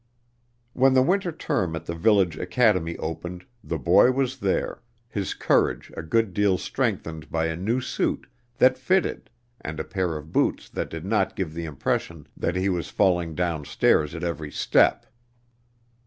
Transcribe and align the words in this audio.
When 0.73 0.95
the 0.95 1.03
winter 1.03 1.31
term 1.31 1.75
at 1.75 1.85
the 1.85 1.93
village 1.93 2.35
academy 2.35 2.97
opened, 2.97 3.45
the 3.63 3.77
boy 3.77 4.11
was 4.11 4.39
there, 4.39 4.81
his 5.07 5.35
courage 5.35 5.91
a 5.95 6.01
good 6.01 6.33
deal 6.33 6.57
strengthened 6.57 7.29
by 7.29 7.45
a 7.45 7.55
new 7.55 7.79
suit 7.79 8.25
that 8.57 8.79
fitted 8.79 9.29
and 9.59 9.79
a 9.79 9.83
pair 9.83 10.17
of 10.17 10.31
boots 10.31 10.69
that 10.69 10.89
did 10.89 11.05
not 11.05 11.35
give 11.35 11.53
the 11.53 11.65
impression 11.65 12.25
that 12.35 12.55
he 12.55 12.67
was 12.67 12.87
falling 12.89 13.35
downstairs 13.35 14.15
at 14.15 14.23
every 14.23 14.49
step. 14.49 15.05